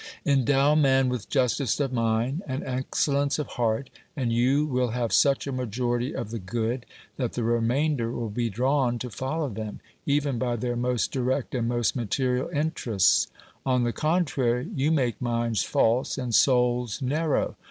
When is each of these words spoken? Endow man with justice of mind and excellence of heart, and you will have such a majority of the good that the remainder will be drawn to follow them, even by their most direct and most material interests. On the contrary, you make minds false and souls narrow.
Endow 0.25 0.73
man 0.73 1.09
with 1.09 1.29
justice 1.29 1.79
of 1.79 1.93
mind 1.93 2.41
and 2.47 2.63
excellence 2.63 3.37
of 3.37 3.45
heart, 3.45 3.91
and 4.15 4.33
you 4.33 4.65
will 4.65 4.87
have 4.87 5.13
such 5.13 5.45
a 5.45 5.51
majority 5.51 6.15
of 6.15 6.31
the 6.31 6.39
good 6.39 6.87
that 7.17 7.33
the 7.33 7.43
remainder 7.43 8.11
will 8.11 8.31
be 8.31 8.49
drawn 8.49 8.97
to 8.97 9.11
follow 9.11 9.47
them, 9.47 9.79
even 10.07 10.39
by 10.39 10.55
their 10.55 10.75
most 10.75 11.11
direct 11.11 11.53
and 11.53 11.67
most 11.69 11.95
material 11.95 12.49
interests. 12.49 13.27
On 13.63 13.83
the 13.83 13.93
contrary, 13.93 14.71
you 14.75 14.91
make 14.91 15.21
minds 15.21 15.61
false 15.61 16.17
and 16.17 16.33
souls 16.33 16.99
narrow. 17.03 17.55